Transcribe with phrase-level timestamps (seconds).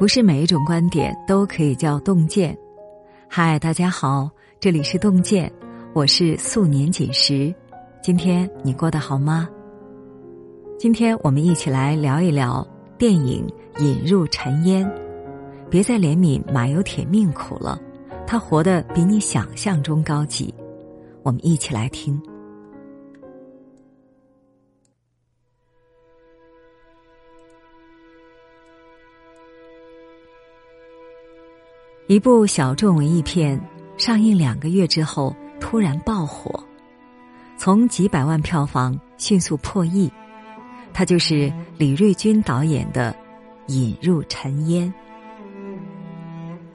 [0.00, 2.56] 不是每一种观点都可以叫洞见。
[3.28, 5.52] 嗨，大家好，这里是洞见，
[5.92, 7.54] 我是素年锦时。
[8.02, 9.46] 今天你过得好吗？
[10.78, 12.66] 今天我们一起来聊一聊
[12.96, 13.46] 电影
[13.84, 14.86] 《引入尘烟》。
[15.68, 17.78] 别再怜悯马有铁命苦了，
[18.26, 20.54] 他活得比你想象中高级。
[21.22, 22.18] 我们一起来听。
[32.10, 33.56] 一部小众文艺片
[33.96, 36.60] 上映两个月之后突然爆火，
[37.56, 40.10] 从几百万票房迅速破亿。
[40.92, 43.14] 它就是李瑞军导演的
[43.72, 44.92] 《引入尘烟》。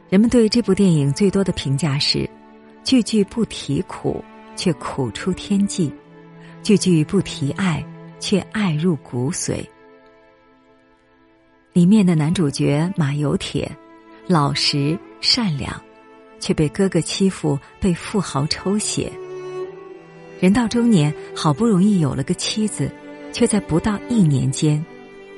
[0.07, 2.29] 人们对这部电影最多的评价是：
[2.85, 4.23] 句句不提苦，
[4.55, 5.91] 却苦出天际；
[6.63, 7.85] 句句不提爱，
[8.21, 9.61] 却爱入骨髓。
[11.73, 13.69] 里面的男主角马有铁，
[14.27, 14.97] 老实。
[15.21, 15.81] 善良，
[16.39, 19.11] 却被哥哥欺负，被富豪抽血。
[20.39, 22.91] 人到中年，好不容易有了个妻子，
[23.33, 24.85] 却在不到一年间，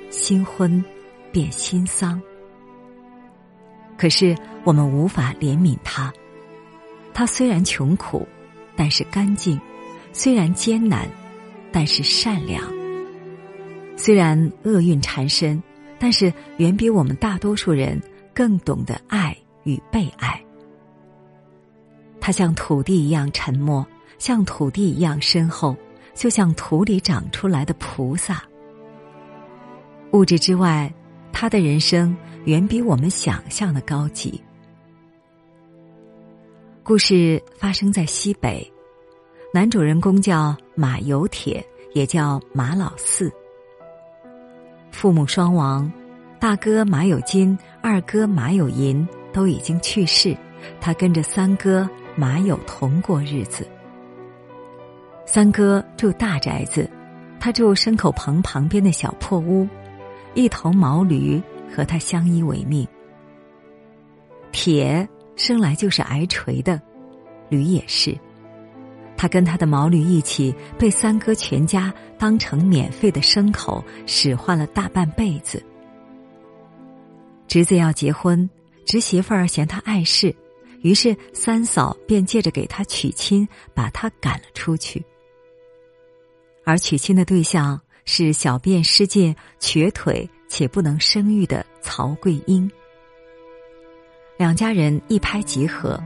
[0.10, 0.84] 新婚
[1.32, 2.22] 变新丧。
[3.98, 4.36] 可是
[4.66, 6.12] 我们无法怜悯他，
[7.14, 8.28] 他虽然穷苦，
[8.76, 9.58] 但是干净；
[10.12, 11.08] 虽然艰难，
[11.72, 12.62] 但是善良；
[13.96, 15.64] 虽然厄运缠身，
[15.98, 18.02] 但是远比我们大多数人
[18.38, 19.36] 更懂得爱。
[19.64, 20.42] 与被爱，
[22.22, 23.86] 他像土地一样沉默，
[24.18, 25.76] 像土地一样深厚，
[26.14, 28.42] 就像土里长出来的菩萨。
[30.14, 30.90] 物质之外，
[31.34, 34.42] 他的人生远比我们想象的高级。
[36.82, 38.72] 故事发生在西北，
[39.54, 41.62] 男主人公叫马有铁，
[41.94, 43.30] 也叫马老四。
[44.92, 45.92] 父母双亡，
[46.40, 47.58] 大哥马有金，
[47.88, 49.08] 二哥马有银。
[49.34, 50.36] 都已经去世，
[50.82, 53.68] 他跟着三哥马有同过日子。
[55.28, 56.90] 三哥住大宅子，
[57.40, 59.68] 他住牲口棚旁边的小破屋，
[60.34, 61.40] 一头毛驴
[61.70, 62.88] 和他相依为命。
[64.52, 66.82] 铁生来就是挨锤的，
[67.50, 68.18] 驴也是。
[69.16, 75.64] 他跟他的毛驴一起被三哥全家当成免费的牲口使唤了大半辈子。
[77.58, 78.48] 侄子要结婚。
[78.86, 80.36] 侄媳妇儿嫌他碍事，
[80.84, 85.04] 于是三嫂便借着给他娶亲，把他赶了出去。
[86.64, 92.70] 而娶亲的对象是小便失禁、瘸腿且不能生育的曹桂英。
[94.38, 96.00] 两家人一拍即合，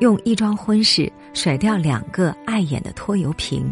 [0.00, 3.70] 用一桩婚事甩掉两个碍眼的拖油瓶。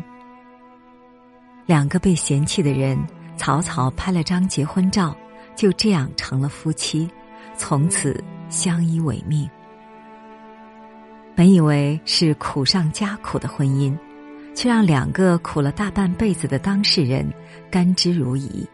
[1.65, 3.03] 两个被嫌弃的人
[3.39, 5.17] 草草拍了张结婚照，
[5.57, 7.09] 就这样成了夫妻，
[7.63, 8.21] 从此。
[8.49, 9.49] 相依为命，
[11.35, 13.97] 本以为是苦上加苦的婚姻，
[14.53, 17.27] 却让两个苦了大半辈子的当事人
[17.71, 18.67] 甘之如饴。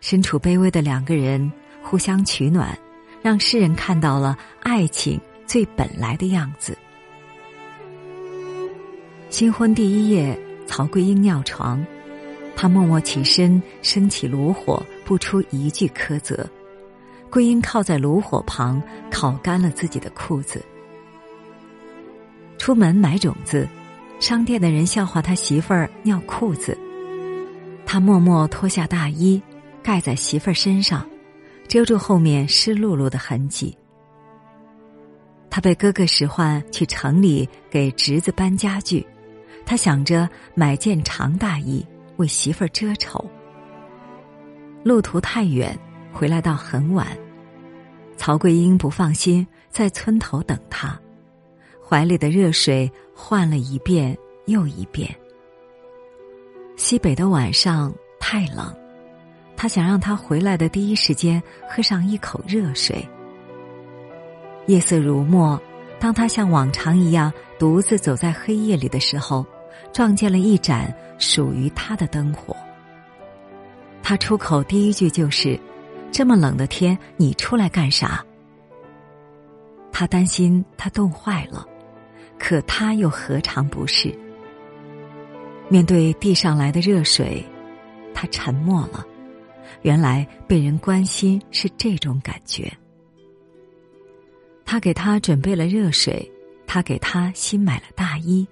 [0.00, 2.76] 身处卑微的两个人互相取暖，
[3.22, 6.76] 让世人看到了爱情最本来的样子。
[9.30, 10.36] 新婚第一夜，
[10.66, 11.80] 曹桂英尿床，
[12.56, 16.44] 他默默起身，升起炉火，不出一句苛责。
[17.30, 20.64] 桂英靠在炉火旁，烤干了自己的裤子。
[22.56, 23.68] 出门买种子，
[24.18, 26.76] 商店的人笑话他媳妇儿尿裤子。
[27.86, 29.40] 他默默脱下大衣，
[29.82, 31.08] 盖在媳妇儿身上，
[31.66, 33.76] 遮住后面湿漉漉的痕迹。
[35.50, 39.06] 他被哥哥使唤去城里给侄子搬家具，
[39.64, 41.84] 他想着买件长大衣
[42.16, 43.24] 为媳妇儿遮丑。
[44.82, 45.78] 路途太远。
[46.18, 47.06] 回来到很晚，
[48.16, 50.98] 曹桂英不放心，在村头等他，
[51.80, 55.08] 怀里的热水换了一遍又一遍。
[56.74, 58.74] 西北的晚上太冷，
[59.56, 63.08] 他想让他回来的第一时间喝上一口热水。
[64.66, 65.60] 夜色如墨，
[66.00, 69.46] 当他像往常一样独自走在黑夜里的时候，
[69.92, 72.56] 撞见了一盏属于他的灯火。
[74.02, 75.56] 他出口第一句就是。
[76.10, 78.24] 这么冷的天，你出来干啥？
[79.92, 81.66] 他担心他冻坏了，
[82.38, 84.16] 可他又何尝不是？
[85.68, 87.44] 面对递上来的热水，
[88.14, 89.04] 他沉默了。
[89.82, 92.72] 原来被人关心是这种感觉。
[94.64, 96.30] 他给他准备了热水，
[96.66, 98.46] 他给他新买了大衣。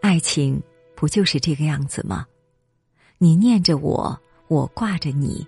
[0.00, 0.62] 爱情
[0.94, 2.26] 不就是这个样子吗？
[3.18, 5.46] 你念着我，我挂着你。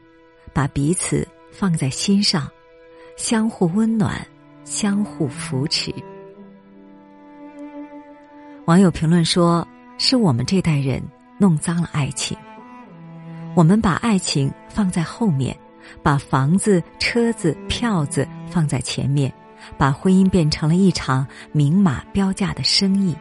[0.58, 2.50] 把彼此放在心上，
[3.16, 4.26] 相互温暖，
[4.64, 5.94] 相互扶持。
[8.64, 9.64] 网友评论说
[9.98, 11.00] ：“是我们这代人
[11.38, 12.36] 弄脏了爱情，
[13.54, 15.56] 我们把爱情放在后面，
[16.02, 19.32] 把房子、车子、票子放在前面，
[19.76, 23.16] 把婚姻变成了一场明码标价的生意。”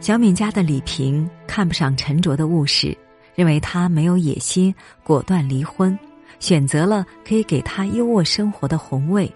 [0.00, 2.96] 小敏家的李平看不上沉着的务实，
[3.38, 4.74] 认为他没有野心，
[5.04, 5.96] 果断离婚，
[6.40, 9.32] 选择了可以给他优渥生活的红卫。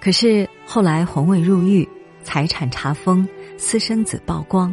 [0.00, 1.86] 可是后来红卫入狱，
[2.22, 3.26] 财产查封，
[3.56, 4.72] 私生子曝光，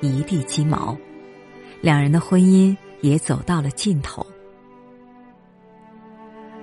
[0.00, 0.98] 一地鸡毛，
[1.80, 4.26] 两人的婚姻也走到了尽头。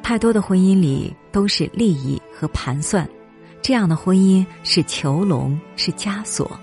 [0.04, 3.10] 太多的婚姻里都是利益和盘算，
[3.62, 6.60] 这样的婚姻是囚笼，是枷锁。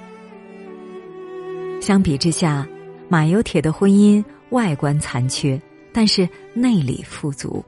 [1.81, 2.69] 相比之下，
[3.13, 5.61] 马有铁的婚姻外观残缺，
[5.93, 7.63] 但是内里富足。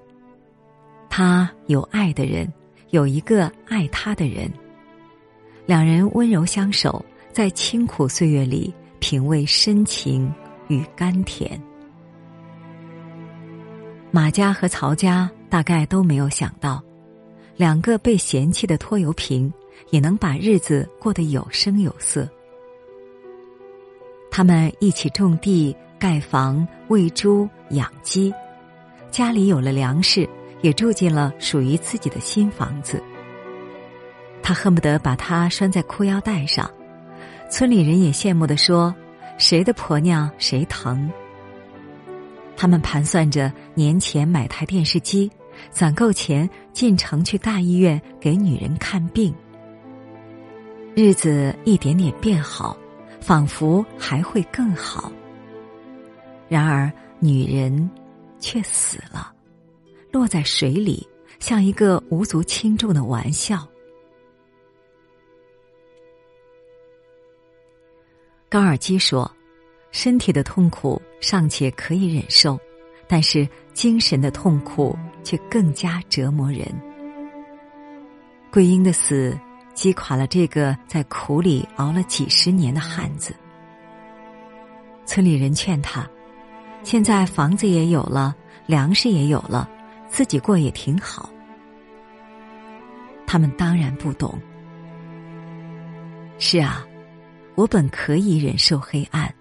[1.11, 2.50] 他有爱的人，
[2.93, 4.50] 有一个爱他的人，
[5.67, 10.32] 两人温柔相守，在清苦岁月里品味深情
[10.69, 11.61] 与甘甜。
[14.11, 16.82] 马家和曹家大概都没有想到，
[17.55, 19.52] 两个被嫌弃的拖油瓶
[19.91, 22.26] 也能把日子过得有声有色。
[24.36, 28.34] 他们一起种地、盖房、喂猪、养鸡，
[29.08, 30.28] 家里有了粮食，
[30.60, 33.00] 也住进了属于自己的新房子。
[34.42, 36.69] 他恨不得把它拴在裤腰带上，
[37.48, 38.92] 村里人也羡慕的说
[39.38, 41.08] ：“谁的婆娘谁疼。”
[42.58, 45.31] 他们盘算着年前买台电视机，
[45.70, 49.32] 攒够钱进城去大医院给女人看病。
[50.96, 52.76] 日子一点点变好。
[53.24, 55.10] 仿佛还会更好，
[56.46, 57.90] 然而女人
[58.38, 59.34] 却死了，
[60.12, 61.08] 落在水里，
[61.40, 63.66] 像一个无足轻重的玩笑。
[68.50, 69.34] 高尔基说
[69.90, 72.60] ：“身体的痛苦尚且可以忍受，
[73.08, 76.62] 但是精神的痛苦却更加折磨人。”
[78.52, 79.34] 桂英的死。
[79.74, 83.34] 击垮了这个在苦里熬了几十年的汉子。
[85.04, 86.08] 村里人劝他
[86.82, 88.34] ：“现在房子也有了，
[88.66, 89.68] 粮食也有了，
[90.08, 91.28] 自己过也挺好。”
[93.26, 94.38] 他们当然不懂。
[96.38, 96.86] 是啊，
[97.54, 99.32] 我本可以忍受黑暗，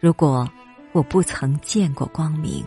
[0.00, 0.48] 如果
[0.92, 2.64] 我不曾见过光明。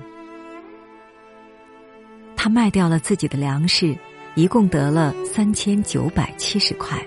[2.35, 3.95] 他卖掉了自己的粮食。
[4.39, 6.97] 一共得了三千九百七十块。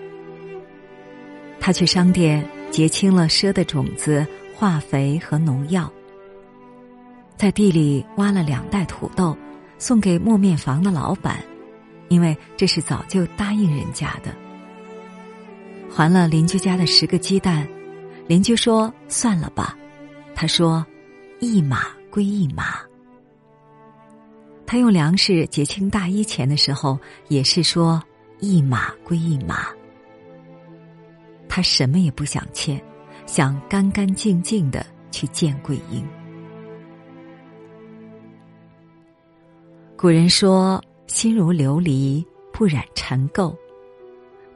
[1.58, 5.90] 他去商店结清了赊的种子、化肥和农药，
[7.38, 9.34] 在地里挖了两袋土豆，
[9.78, 11.42] 送给磨面房的老板，
[12.08, 14.30] 因为这是早就答应人家的。
[15.90, 17.66] 还了邻居家的十个鸡蛋，
[18.26, 19.74] 邻居说算了吧，
[20.34, 20.84] 他说
[21.40, 22.91] 一码归一码。
[24.72, 26.98] 他用粮食结清大衣钱的时候，
[27.28, 28.02] 也是说
[28.40, 29.66] 一码归一码。
[31.46, 32.82] 他什么也不想欠，
[33.26, 36.02] 想干干净净的去见桂英。
[39.94, 43.54] 古人说：“心如琉璃，不染尘垢。”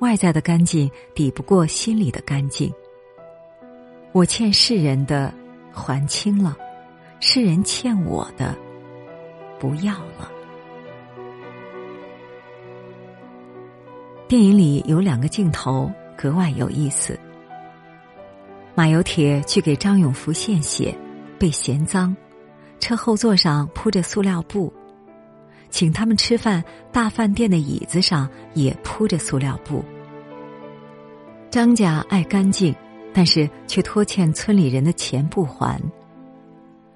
[0.01, 2.73] 外在的干净抵不过心里的干净。
[4.13, 5.31] 我欠世人的
[5.71, 6.57] 还清了，
[7.21, 8.57] 世人欠我的。
[9.59, 10.31] 不要了。
[14.29, 17.19] 电影里有两个镜头格外有意思。
[18.75, 20.95] 马有铁去给张永福献血，
[21.39, 22.15] 被嫌脏，
[22.79, 24.71] 车后座上铺着塑料布；
[25.71, 29.83] 请他们吃饭，大饭店的椅子上也铺着塑料布。
[31.49, 32.75] 张家爱干净，
[33.15, 35.81] 但是却拖欠村里人的钱不还。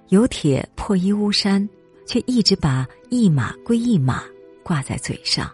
[0.08, 1.66] 有铁破衣乌衫。
[2.10, 4.24] 却一直把一码归一码
[4.64, 5.48] 挂在嘴上。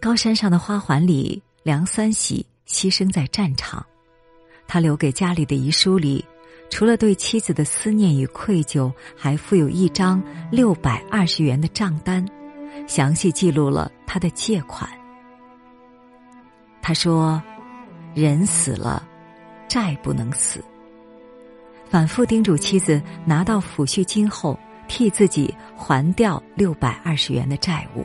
[0.00, 3.84] 高山上的花环里，梁三喜牺牲在战场，
[4.68, 6.24] 他留给家里的遗书里，
[6.70, 12.24] 除了对妻子的思念与愧疚，还附有一张六百二十元的账单，
[12.86, 14.88] 详细记录了他的借款。
[16.80, 17.42] 他说
[18.14, 19.04] ：“人死了，
[19.66, 20.62] 债不能死。”
[21.92, 24.58] 反复叮嘱妻子拿到抚恤金后，
[24.88, 28.02] 替自己还掉六百二十元的债务。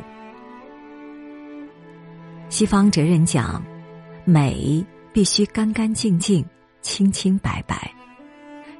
[2.50, 3.63] 西方哲人讲，
[4.25, 6.44] 美必须干干净净、
[6.82, 7.89] 清清白白，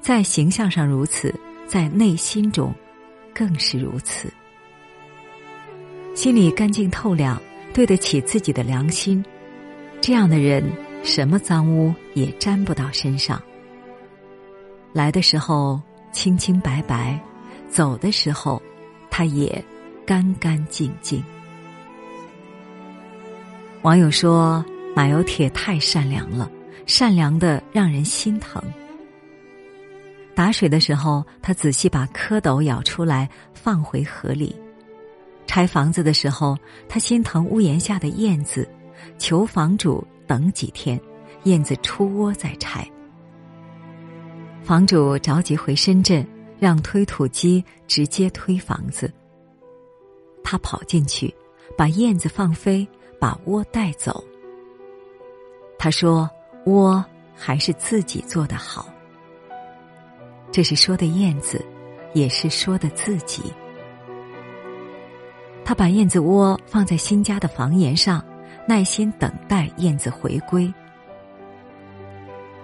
[0.02, 1.34] 在形象上如此，
[1.66, 2.76] 在内心中，
[3.34, 4.30] 更是如此。
[6.16, 7.42] 心里干净透亮，
[7.74, 9.24] 对得起自己的良心，
[10.02, 10.70] 这样的人，
[11.02, 13.42] 什么脏污也沾不到身上。
[14.98, 15.80] 来的时候
[16.12, 17.20] 清清白白，
[17.70, 18.60] 走的时候，
[19.12, 19.63] 他也
[20.08, 21.24] 干干净净。
[23.84, 26.50] 网友说：“马有铁太善良了，
[26.88, 28.60] 善良的让人心疼。”
[30.34, 34.51] 打水的时候，他仔细把蝌蚪舀出来放回河里；
[35.46, 36.58] 拆房子的时候，
[36.89, 38.68] 他心疼屋檐下的燕子，
[39.20, 41.00] 求房主等几天，
[41.44, 42.84] 燕子出窝再拆。
[44.68, 46.28] 房主着急回深圳，
[46.60, 49.10] 让推土机直接推房子。
[50.44, 51.34] 他跑进去，
[51.78, 52.86] 把燕子放飞，
[53.18, 54.22] 把窝带走。
[55.80, 56.30] 他说
[56.68, 57.02] ：“窝
[57.34, 58.90] 还是自己做的好。”
[60.52, 61.66] 这是说的燕子，
[62.14, 63.44] 也是说的自己。
[65.64, 68.22] 他把燕子窝放在新家的房檐上，
[68.68, 70.70] 耐心等待燕子回归。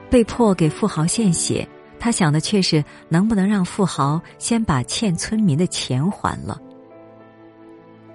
[0.09, 1.65] 被迫给富豪献血，
[2.03, 6.61] 他想的却是能不能让富豪先把欠村民的钱还了。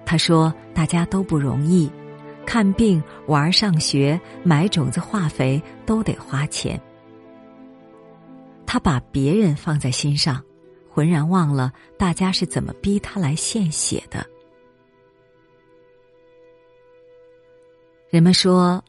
[0.05, 1.91] 他说：“大家都不容易，
[2.45, 6.79] 看病、玩、上学、买种子、化肥都得花钱。”
[8.67, 10.45] 他把别人放在心上，
[10.91, 14.23] 浑然忘了大家是怎么逼他来献血的。
[18.11, 18.85] 人们说，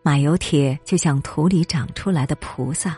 [0.00, 2.96] 马有铁就像土里长出来的菩萨，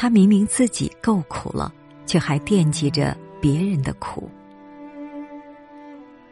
[0.00, 1.74] 他明明自己够苦了，
[2.06, 4.30] 却还惦记着别人的苦。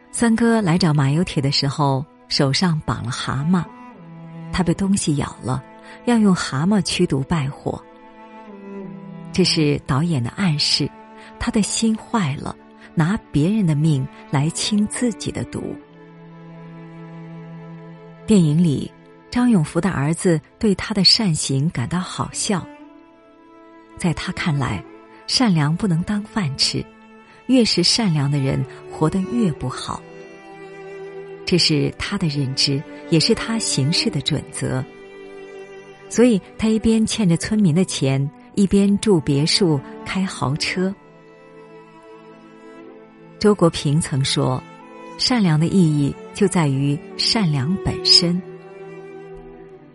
[0.09, 3.65] 三哥来找马有铁的时候，手上绑了蛤蟆，
[4.53, 5.61] 他被东西咬了，
[6.05, 7.83] 要用蛤蟆驱毒败火。
[9.33, 10.89] 这是导演的暗示，
[11.37, 12.55] 他的心坏了，
[12.95, 15.75] 拿别人的命来清自己的毒。
[18.25, 18.89] 电影里，
[19.29, 22.65] 张永福的儿子对他的善行感到好笑。
[23.97, 24.83] 在他看来，
[25.27, 26.85] 善良不能当饭吃，
[27.47, 30.01] 越是善良的人活得越不好。
[31.45, 34.83] 这是他的认知，也是他行事的准则。
[36.09, 38.29] 所以他一边欠着村民的钱。
[38.57, 40.91] 一边住别墅，开豪车。
[43.37, 44.59] 周国平曾说
[45.19, 48.41] ：“善良的意义就在于善良本身。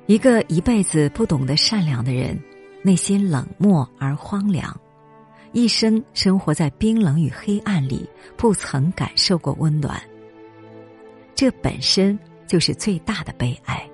[0.06, 2.40] 一个一辈子不懂得善良的人，
[2.83, 4.79] 内心冷漠而荒凉，
[5.53, 10.03] 一生生活在冰冷与黑暗里，不曾感受过温暖。
[11.35, 13.89] 这本身就是最大的悲哀。”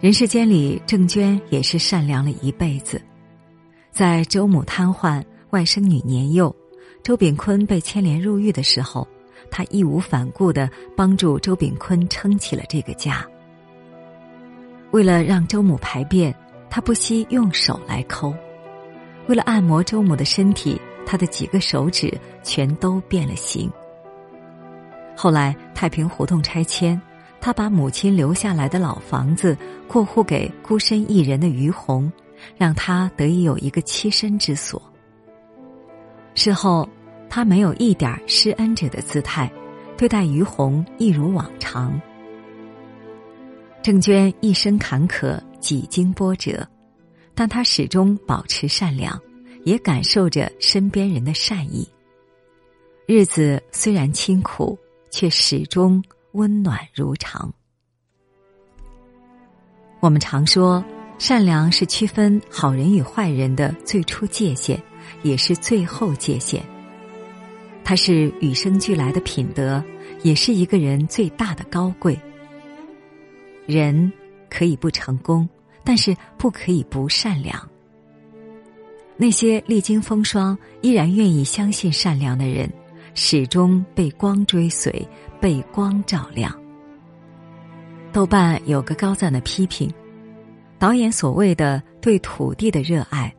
[0.00, 3.00] 人世间里，郑娟也是善良了一辈子。
[3.90, 6.54] 在周母瘫痪、外甥女年幼、
[7.02, 9.06] 周炳坤被牵连入狱的时候，
[9.50, 13.26] 她义无反顾的帮助周炳坤撑起了这个家。
[14.90, 16.34] 为了让周母排便，
[16.70, 18.32] 他不惜用手来抠；
[19.26, 23.70] 为了按摩周母的身体，他的几个手指全都变了形。
[25.16, 27.00] 后来太平胡同拆迁。
[27.40, 32.12] 他把母亲留下来的老房子过户给孤身一人的于红，
[32.56, 34.82] 让他得以有一个栖身之所。
[36.34, 36.88] 事后，
[37.30, 39.48] 他没有一点施恩者的姿态，
[39.96, 41.98] 对待于红一如往常。
[43.82, 46.66] 郑娟一生坎坷，几经波折，
[47.34, 49.20] 但她始终保持善良，
[49.64, 51.88] 也感受着身边人的善意。
[53.06, 54.78] 日子虽然清苦，
[55.10, 56.02] 却始终。
[56.32, 57.52] 温暖如常。
[59.98, 60.84] 我们常说，
[61.18, 64.80] 善良是区分好人与坏人的最初界限，
[65.22, 66.62] 也是最后界限。
[67.82, 69.82] 它是与生俱来的品德，
[70.22, 72.16] 也是一个人最大的高贵。
[73.68, 74.12] 人
[74.50, 75.48] 可以不成功，
[75.84, 77.56] 但是不可以不善良。
[79.16, 82.68] 那些历经风霜依然愿意相信善良的人。
[83.14, 85.04] 始终被光追随，
[85.40, 86.56] 被光照亮。
[88.12, 89.92] 豆瓣有个高赞的批评：
[90.78, 93.34] 导演所谓的对土地的热爱，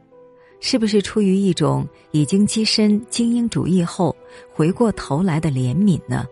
[0.60, 4.14] 是不是出于一种已经跻身精英主义后
[4.52, 6.26] 回过头来的怜悯呢？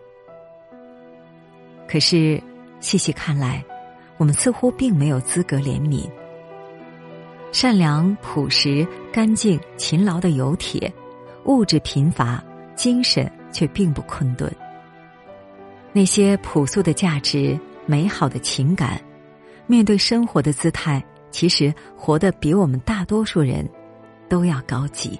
[1.88, 2.42] 可是
[2.80, 3.64] 细细看来，
[4.18, 6.06] 我们似乎并没有资格怜悯。
[7.50, 10.92] 善良、朴实、干净、勤劳的油铁，
[11.44, 12.44] 物质贫乏，
[12.76, 13.26] 精神。
[13.50, 14.54] 却并不困顿。
[15.90, 19.00] 那些朴素的价值、美好的情感，
[19.66, 23.66] 面对生活的姿态，其实活得比我们大多数人
[24.28, 25.18] 都要高级。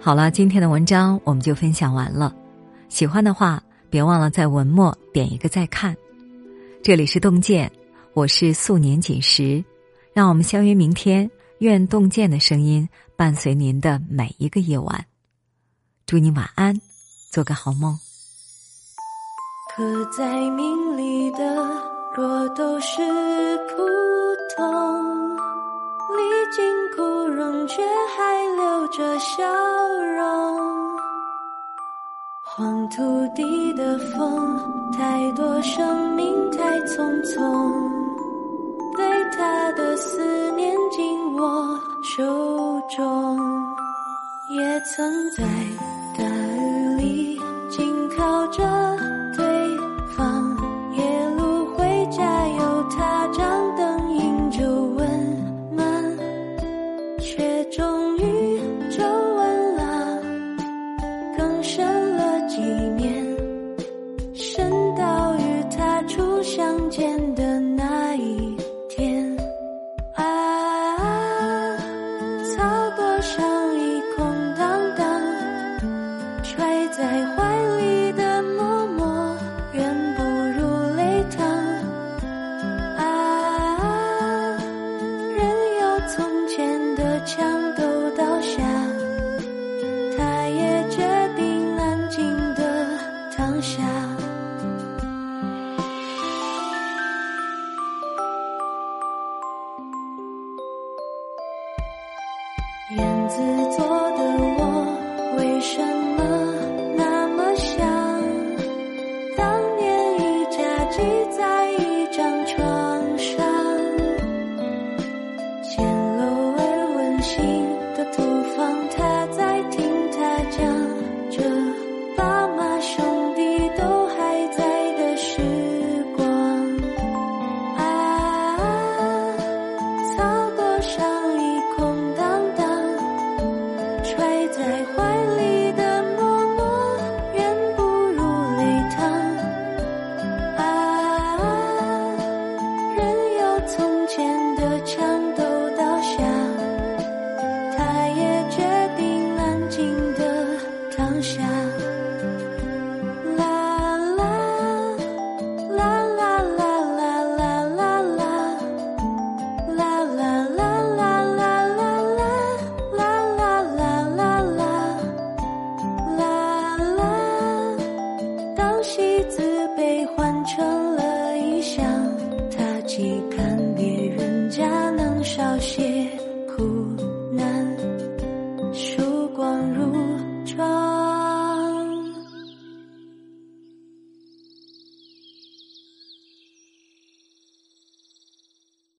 [0.00, 2.34] 好了，今天的文章我们就分享完了。
[2.88, 5.96] 喜欢的话，别忘了在文末点一个再看。
[6.82, 7.70] 这里是洞见，
[8.14, 9.64] 我是素年锦时，
[10.12, 11.30] 让我们相约明天。
[11.58, 15.04] 愿洞见的声音伴随您的每一个夜晚。
[16.06, 16.80] 祝你晚安，
[17.32, 17.98] 做个好梦。
[19.74, 21.66] 刻在名里的，
[22.16, 22.96] 若都是
[23.68, 23.76] 普
[24.56, 25.36] 通，
[26.16, 26.22] 历
[26.54, 26.64] 经
[26.96, 27.82] 苦荣却
[28.16, 29.42] 还留着笑
[30.16, 30.97] 容。
[32.58, 33.00] 黄土
[33.36, 37.40] 地的风，太多生命太匆匆。
[38.96, 42.24] 对他的思念紧握手
[42.88, 43.38] 中，
[44.50, 45.44] 也曾在
[46.16, 46.47] 等